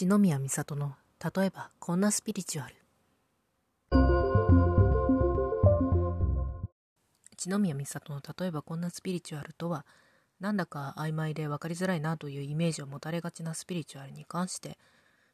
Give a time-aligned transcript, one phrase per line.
[0.00, 2.74] 一宮美里の例えばこんなスピリチュアル。
[7.30, 9.84] 一宮美里の例えばこんなスピリチュアルとは
[10.40, 14.78] なんだか曖昧で分かりづらいなというイメージを持たれがちなスピリチュアルに関して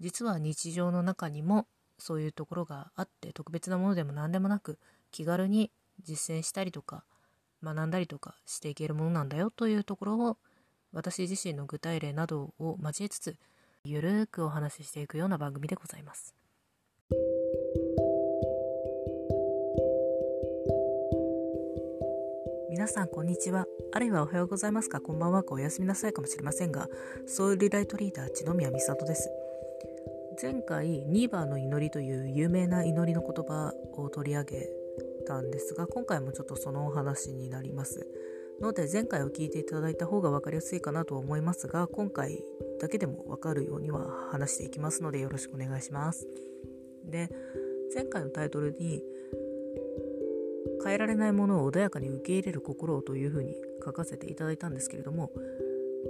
[0.00, 4.80] 実は日常の中にもそういうところがあって特別なものでも何でもなく
[5.12, 5.70] 気軽に
[6.02, 7.04] 実践したりとか
[7.62, 10.36] 学んだりとかしていけるものなんだよというところを
[10.92, 13.36] 私自身の具体例などを交えつつ
[13.90, 16.34] ゆるーくお話ししていくような番組でございます。
[22.68, 23.64] 皆さんこんにちは。
[23.92, 26.86] あるいはおはようございますかこんばんはかおやすみなさいかもしれませんが、
[27.26, 29.30] ソウルライトリーダー、千宮美里です。
[30.42, 34.68] 前回、ニーバーの祈りという有名な祈りの言葉を取り上げ
[35.26, 38.06] たんですが、今回もちょっとそのお話になります。
[38.60, 42.42] ので、前回を聞いていただいた方が分かりやすいかなと思いますが、今回
[42.80, 46.26] だけでも分かるようには話していきますので、よろしくお願いします。
[47.04, 47.30] で、
[47.94, 49.02] 前回のタイトルに、
[50.84, 55.32] 変えられないものを穏やかに受け入れる心をというふうに書かせていただいたんですけれども、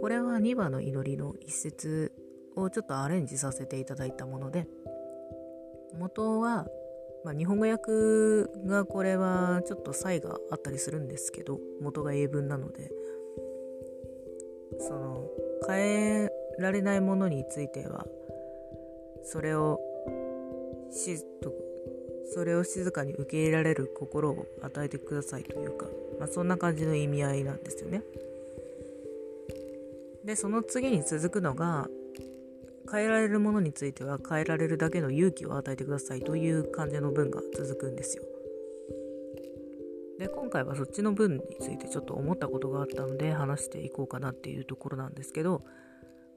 [0.00, 2.12] これは2番の祈りの一節
[2.54, 4.66] をちょっとアレンジさせていただいたもので、
[5.98, 6.66] 元は
[7.24, 7.92] まあ、日本語訳
[8.66, 12.90] がこれはちょっと差異があったりするんですけど元が英文なので
[14.78, 15.26] その
[15.66, 18.06] 変えられないものについては
[19.24, 19.80] それを
[20.90, 21.52] しと
[22.32, 25.86] それを静かに受け入れられる心を与えてくださいというか、
[26.18, 28.02] まあ、そんな感じの意味合いなんですよね。
[30.24, 31.88] でその次に続くのが
[32.90, 38.24] 変えられるものについては変えられるだけの勇気を与えてくださいという感じの文が続くんですよ。
[40.18, 45.62] で今回はそっちの文についてちょっと思ったことがあったので話していこうかなっていうところなんですけど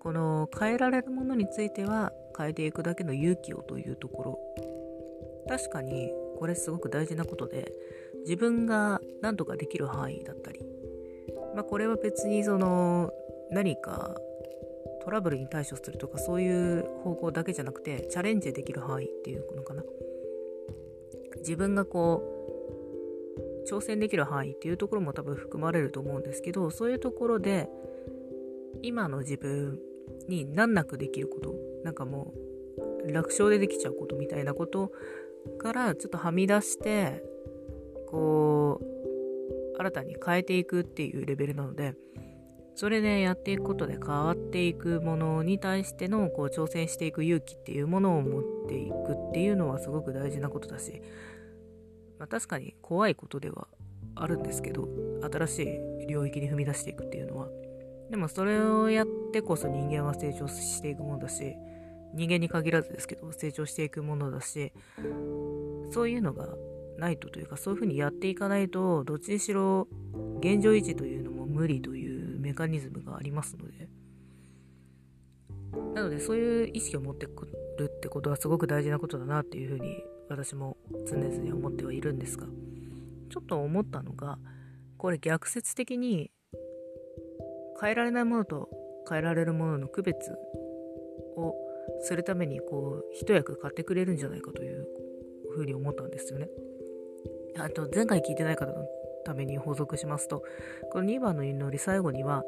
[0.00, 4.38] この変えられるものについては変えていくだけの勇気をというところ
[5.48, 7.72] 確かにこれすごく大事なことで
[8.22, 10.60] 自分が何とかできる範囲だったり
[11.54, 13.10] まあこれは別にその
[13.50, 14.16] 何か
[15.06, 19.84] トラブルに対処するとかそういう方向だけじゃなくてチャレンジできる範囲っていうのかな。
[21.38, 22.24] 自分がこ
[23.64, 27.68] う挑戦できる範囲っていうところも多分含まれると思うんですけどそういうところで
[28.82, 29.78] 今の自分
[30.28, 32.34] に難なくできることなんかも
[33.04, 34.90] う楽勝でできちゃうことみたいなこと
[35.58, 37.22] からちょっとはみ出して
[38.08, 41.94] こう新たに変えていくっていうレベルなので
[42.76, 51.00] それでやっていくことで変わっていくものに対してのこう挑戦していく勇気っていうものを持っていくっていうのはすごく大事なことだし、
[52.18, 53.66] まあ、確かに怖いことでは
[54.14, 54.88] あるんですけど
[55.22, 55.62] 新し
[56.04, 57.48] い領域に踏み出していくっていうのは。
[58.10, 61.56] でもそれをやってこそ人間は成長していくものだし
[62.14, 64.72] 人間に限らずですけど成長していくものだし
[65.90, 66.46] そういうのが
[66.98, 69.88] ないとというかそういうふうにやっていかないとどっちにしろ
[70.38, 72.05] 現状維持というのも無理という
[72.46, 73.88] メカニズムがありますので
[75.94, 77.44] なのでそういう意識を持ってく
[77.76, 80.76] るってことはすごく大事なことだなっていうふうに私も
[81.08, 82.46] 常々思ってはいるんですが
[83.30, 84.38] ちょっと思ったのが
[84.96, 86.30] これ逆説的に
[87.80, 88.68] 変えられないものと
[89.08, 90.30] 変えられるものの区別
[91.36, 91.52] を
[92.02, 94.86] するためにこう一役買ってくれるんじゃないかという
[95.52, 96.48] ふうに思ったんですよね。
[97.58, 98.72] あと前回聞いてない方
[99.26, 100.44] ために補足しますと、
[100.92, 102.44] この2番の祈り最後には、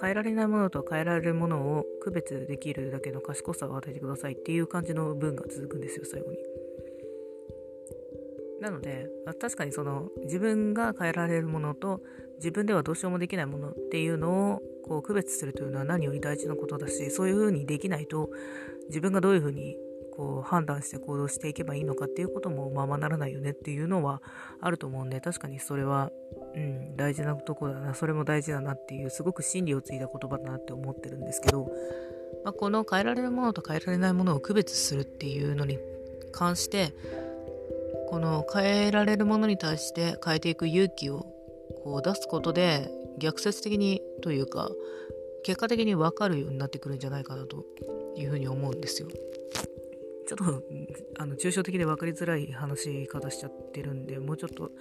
[0.00, 6.38] 変えられないものと変えられるものを区別できるだけの賢さを与えてくださいっていう感じの文が続くんですよ、最後に。
[8.60, 12.00] なので、ま、確かにその自分が変えられるものと
[12.36, 18.30] 自分ではどうしようもできないものっていうのをこう区別するというのは何より大事なことだし、そういうふうにできないと
[18.88, 19.76] 自分がどういうふうに
[20.16, 24.22] こう判断して行動していけばいいのかっていうこともままならないよねっていうのは
[24.60, 26.10] あると思うんで確かにそれは、
[26.54, 31.70] うん、大事なとこだなそれも大事だなっていうすごく真理をついた言葉だなって思ってるんですけど、
[32.44, 35.78] まあ、この変えられるものと変えられないものを区別するっていうのに
[36.32, 36.94] 関して
[38.08, 41.26] この変えられるものに対して変えていく勇気を
[41.84, 44.70] こう出すことで逆説的にというか
[45.44, 47.64] 結果的に分かるようになってくるんじゃないかなと
[48.16, 49.08] いうふうに思うんですよ。
[50.26, 50.62] ちょっと、
[51.18, 54.72] あの、抽象的で分かりづらい話し方しちゃってるんで、もうちょっと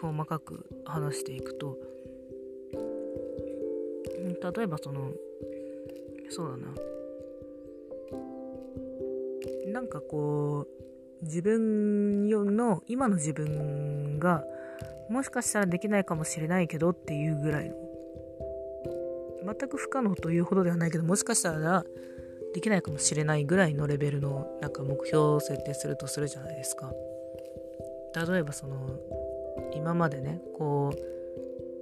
[0.00, 1.78] 細かく話していくと、
[4.54, 5.12] 例えばその、
[6.30, 6.74] そうだな。
[9.72, 10.66] なんかこ
[11.22, 14.44] う、自分の、今の自分が、
[15.10, 21.84] もしかしたらできないかもしれないけどっていうぐらいの、全く不可能というほどではないけど、もしかしたら
[22.56, 26.90] できないかもしれないぐらいのレベルのなんか目標を設定するとするじゃないですか
[28.26, 28.98] 例えばその
[29.74, 30.98] 今までねこう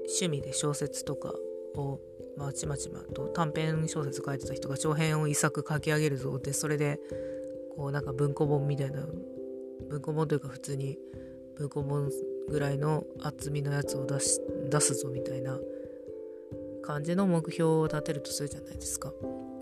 [0.00, 1.32] 趣味で小説とか
[1.74, 2.00] を
[2.36, 7.00] まあちまちまと短編小説書いてた人が長編を一作書き上げるぞってそれで
[7.74, 9.06] こうなんか文庫本みたいな
[9.88, 10.98] 文庫本というか普通に
[11.56, 12.10] 文庫本
[12.50, 14.38] ぐらいの厚みのやつを出し
[14.68, 15.58] 出すぞみたいな
[16.82, 19.14] 感じの目標を立てるとするじゃないですか。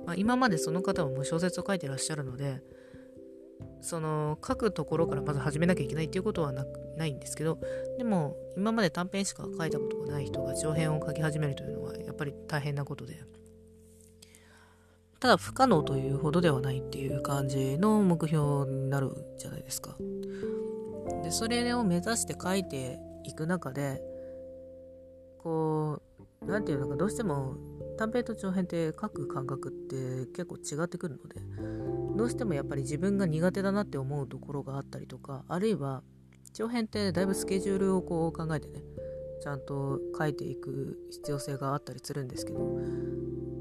[0.07, 2.63] まあ、今までその方はもう小説を書いてらっしゃるので
[3.81, 6.65] その書くところからまず始めなきゃいけないっていうことはな
[6.97, 7.59] ないんですけど
[7.99, 13.23] でも今まで短編しか書いたことがない人が長編を書き始めるというのはやっぱり大変なことで。
[15.19, 19.97] ただ不可能というほどではないっていう感じの目標になるじゃないですか。
[21.23, 24.03] でそれを目指して書いていく中で
[25.39, 26.16] こう
[26.47, 27.57] 何て言うのかどうしても
[27.99, 31.41] 短編と長編って書く感覚って結構違ってくるので
[32.17, 36.03] どうしてもやっぱり自分が苦手だなって思うところがあったりとかあるいは
[36.53, 38.83] 長編ってだいぶスケジュールをこう考えてね
[39.43, 42.81] ちゃんと書いていく必要性があったりするんですけど、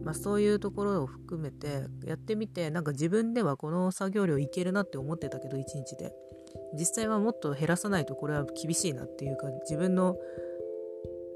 [0.04, 6.12] まあ、そういうところを含めてやってみてなんか自分ではこの作業量いけるなって思ってたけど1日で。
[6.78, 10.16] 実際はもっと減らさないとこれは厳しいなっていうか自分の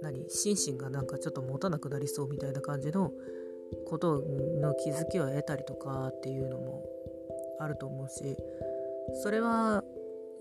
[0.02, 0.30] 何？
[0.30, 3.12] 心身がなんかちょっと持たなくなりそうみたいな感じの
[3.86, 4.24] こと
[4.62, 6.84] の気づきを得たりとかっていうのも
[7.60, 8.36] あると思うし
[9.22, 9.84] それは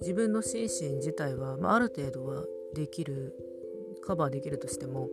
[0.00, 2.44] 自分の心身自体は、まあ、ある程度は
[2.74, 3.34] できる
[4.06, 5.08] カバーできるとしても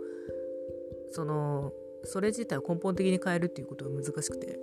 [1.11, 1.71] その
[2.03, 4.59] それ自体を根本的に変えるっていうことが難しくて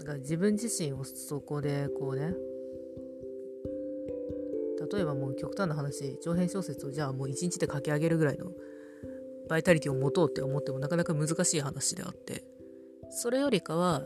[0.00, 2.34] だから自分自身をそこでこうね
[4.92, 8.52] 例えばもう極端な話長編小説をじゃあもう一日で書き上げるぐらいの
[9.48, 12.44] バイタリティを持とうって思ってもなかなか難しい話であって
[13.10, 14.02] それよりかは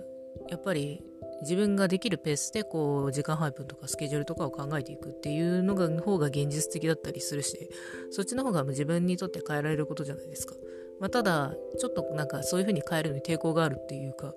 [0.49, 1.03] やっぱり
[1.43, 7.69] 自分ができるペースでこう時間配分とかスケジュールとかを考えていくっていうのが方が現実的だったりするし
[8.11, 10.55] そっちの方が自分にとって変えられることじゃないですか、
[11.01, 14.33] まあ、ただちょっとなんかそういう風に変えるのに抵抗があるっていうか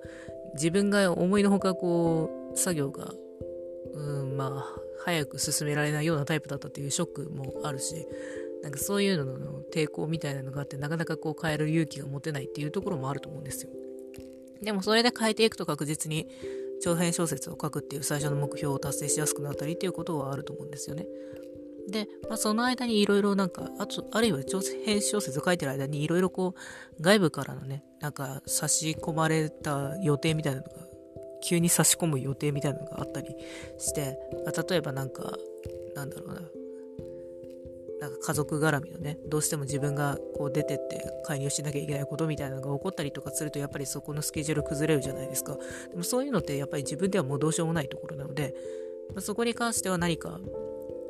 [0.55, 3.13] 自分が思いのほかこう作業が
[3.93, 8.07] うんまあ早く進められないようなタイプだったっていうショックもあるし
[8.61, 13.71] なんかそういうのの抵抗みたいなのがあってなかなかこう変える勇気が持てないっていうところもあると思うんですよ
[14.61, 16.27] でもそれで変えていくと確実に
[16.81, 21.05] 長編小説を書くっていう最初の目標を達成しやすくなったりっていうことはあると思うんですよね。
[21.89, 30.78] で、まあ、その間にいろいろなんか、あと、あるいは長編小説を書いてる間にいろいろこう、外部からのね、なんか差し込まれた予定みたいなのが、
[31.41, 33.35] 急に差し込む予定みたいなのがあったり
[33.77, 34.17] して、
[34.69, 35.37] 例えばなんか、
[35.95, 36.41] なんだろうな、
[38.01, 45.57] なんか家族絡みのね、どうしても自分がこう出てって介入しなきゃいけないことみたいなのが起こったりとかすると、やっぱりそこのスケジュール崩れるじゃないですか。
[45.91, 48.55] でもそういうのってやっぱり自分ではもうどうしようもないところなので、
[49.13, 50.39] まあ、そこに関しては何か、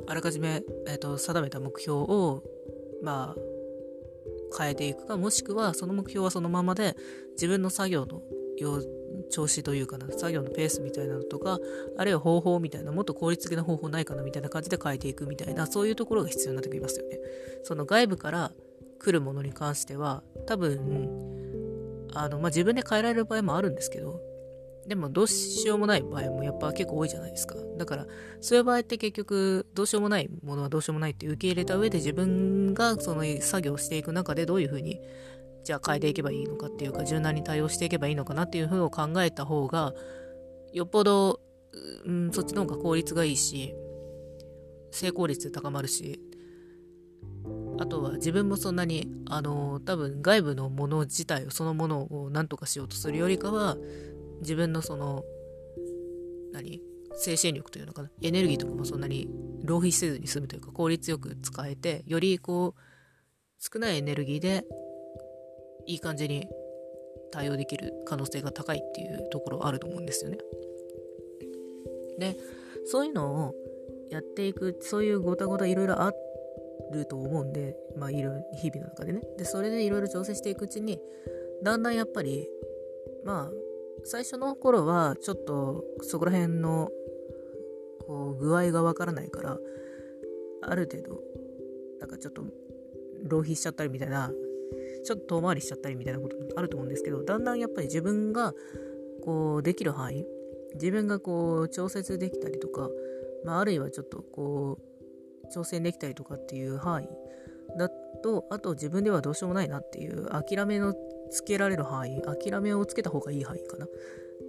[0.08, 2.44] あらかじめ、えーと、定めた目標を、
[3.04, 3.42] まあ、
[4.58, 6.96] 変えていくか、もしくはその目標はそのままで
[7.34, 8.24] 自分の作業の
[9.30, 11.60] 調子というかな、作業のペースみたいなのとか、
[11.98, 17.20] あるいは方法みたいな、もっと効率的な方法ないかなみたいな感じで変えていくみたいな、そういうところが必要になってきますよね。
[17.64, 18.52] その外部から
[19.00, 24.22] 来るものに関しては、多分、あの、まあ、自分で変えられる場合もあるんですけど、
[24.88, 27.56] でもどうしようもない場合もやっぱ結構多いじゃないですか。
[27.78, 28.08] だから、
[28.42, 35.00] そういう場合って結局、どうしようもないものはどうしようもないって受け入れた上で自分がその作業していく中でどういうふうに
[35.64, 39.94] じゃあ変えていけばいいのかっていうか柔軟に対応していけばいいのかなっていうふうを考えた方が
[40.74, 41.42] よっぽど、
[42.06, 43.76] うん、そっちの方が効率がいいし
[44.92, 46.20] 成功率高まるし
[47.80, 53.78] あとは自分もそんなにあの多分外部のもの自体をそのものを何とかしようとするよりかは
[54.42, 55.24] 自分のその
[56.52, 56.82] 何
[57.16, 59.30] 精神力というのかなエネルギーとかもそんなに
[59.64, 62.82] 浪費せずに済むというか効率よく使えてよりこう
[63.60, 64.66] 少ないエネルギーで
[65.86, 66.48] いい感じに
[67.32, 70.38] 対応できる可能性が高いっていうところあると思うんですよね。
[72.18, 72.36] で
[72.86, 73.56] そういうのを
[74.10, 76.12] やっていくそういうごたごたいろいろあ
[76.92, 81.00] ると思うんでまあいる日々の中でねでそれでいろいろ調整していくうちに
[81.64, 82.48] だんだんやっぱり
[83.24, 83.52] まあ
[84.04, 86.90] 最初の頃はちょっとそこら辺の
[88.06, 89.58] こう具合がわからないから
[90.62, 91.22] ある程度
[92.00, 92.44] なんかちょっと
[93.24, 94.32] 浪費しちゃったりみたいな
[95.04, 98.54] ちょっと遠回りしちゃったりみたいなことあると思うんですけど、だんだんやっぱり自分が
[99.24, 100.26] こうできる範囲、
[100.76, 102.90] 自分がこう調節できたりとか、
[103.44, 107.08] まあ、あるいはちょっとこう挑戦できたりとかっていう範囲
[107.78, 107.90] だ
[108.24, 110.94] と、あと自分ではどうしようもないなっていう諦めの
[111.32, 113.88] つけられる範囲諦めをつけた方がいい範囲かな。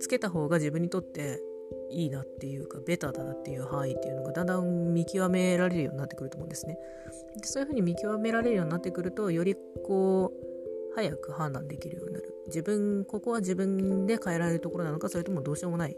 [0.01, 1.41] つけた方が自分にとって
[1.91, 6.79] いいなっていうかベタだなっていう範囲っていうのがだんだん見極められるようになってくると思うんですね。
[7.41, 12.35] でそういうふうに見極められるようになってくるとよりこう早く判断できるようになる。
[12.47, 15.97] 自分ここは自分で変えられるところなのかそれともどうしようもない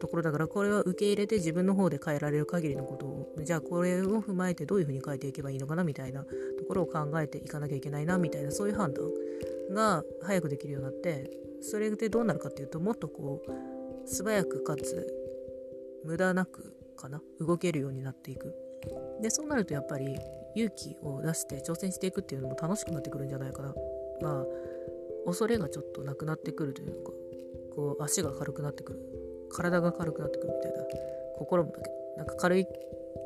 [0.00, 6.28] ところだからこれは受け入れて自分の方で変えられる限りのことをじゃあこれを踏まえてどういうふうに変えていけばいいのかなみたいなと
[6.68, 9.10] ころを考えていかなきゃいけないなみたいなそういう判断
[9.72, 11.30] が早くできるようになって
[11.62, 13.73] それでどうなるかっていうともっとこう
[14.06, 15.06] 素早くかつ
[16.04, 18.54] 無駄なくかな動けるようになっていく。
[19.20, 20.18] でそうなるとやっぱり
[20.54, 23.74] 勇気を出して挑戦していくっていうのも楽しくなってくるんじゃないかな。
[24.20, 24.46] まあ
[25.26, 27.12] 恐れがちょっとなくなってくるというか
[27.74, 29.00] こう足が軽くなってくる
[29.50, 30.84] 体が軽くなってくるみたいな
[31.38, 32.66] 心もだけなんか軽い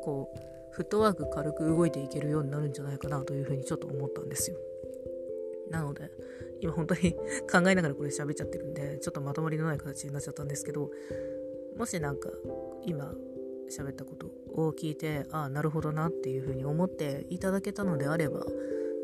[0.03, 0.39] こう
[0.71, 4.57] フットワーク軽く動いていけるようになるんじゃないかなというふうにちょっと思ったんですよ。
[5.69, 6.11] なので
[6.61, 7.13] 今本当に
[7.51, 10.89] 考えながらこれ喋っちゃってるんでちょっとまとまりのない形になっちゃったんですけど
[11.77, 12.29] もしなんか
[12.85, 13.13] 今
[13.69, 18.45] 喋ったことを聞いてああなるほどなっていうふうに思っていただけたのであれば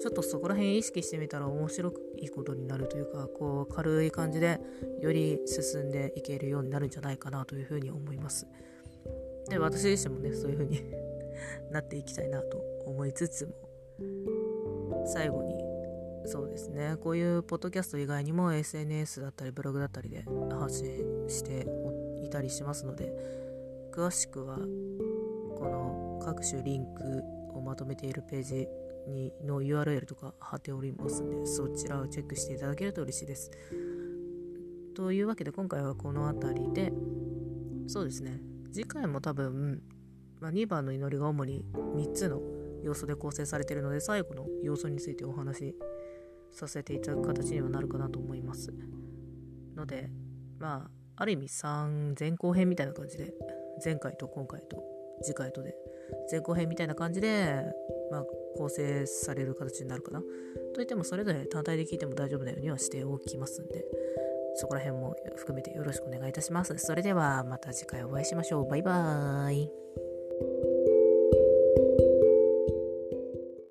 [0.01, 4.59] ちょっとそこら辺意識してみたら面白いことになるというかこう軽い感じで
[5.01, 8.45] より進んでいけるようになるんじゃないかなというふうに思います。
[9.49, 10.81] で私自身もねそういうふうに
[11.71, 13.53] なっていきたいなと思いつつも
[15.05, 15.54] 最後に
[16.25, 20.25] そうですねこういうポッドキャスト以外にも SNS だったりブログだったりで
[20.59, 21.67] 発信して
[22.23, 23.11] いたりしますので
[23.93, 24.61] 詳しくはこ
[25.65, 28.67] の各種リンクをまとめているページ
[29.07, 33.51] にの URL とか貼っておりますのでそちらをチェックしていただけると嬉しいです。
[34.95, 36.91] というわけで今回はこの辺りで
[37.87, 38.41] そうですね
[38.71, 39.81] 次回も多分、
[40.39, 42.41] まあ、2番の祈りが主に3つの
[42.81, 45.75] 要素で構成されているので最後の要素についてお話し
[46.55, 48.73] させていただく形にはなるかなと思います。
[49.75, 50.09] ので
[50.57, 53.33] まあある意味3前後編みたいな感じで
[53.83, 54.83] 前回と今回と
[55.21, 55.75] 次回とで
[56.31, 57.63] 前後編みたいな感じで、
[58.11, 58.23] まあ、
[58.57, 60.21] 構成される形になるかな。
[60.73, 63.85] といってもそれぞれ単体で聞いても大丈夫なようにはしておきますんで
[64.55, 66.77] そこら辺も含めてよろしくお願いいたします。
[66.77, 68.69] それではまた次回お会いしましょう。
[68.69, 70.74] バイバーイ。